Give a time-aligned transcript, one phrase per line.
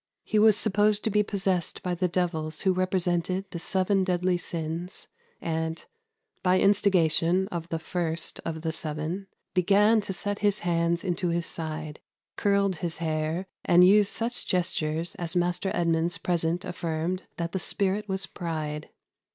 [0.23, 5.07] He was supposed to be possessed by the devils who represented the seven deadly sins,
[5.39, 5.85] and
[6.41, 11.45] "by instigation of the first of the seven, began to set his hands into his
[11.45, 11.99] side,
[12.35, 18.09] curled his hair, and used such gestures as Maister Edmunds present affirmed that that spirit
[18.09, 18.89] was Pride.